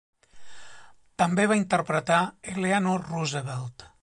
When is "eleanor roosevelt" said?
2.55-3.91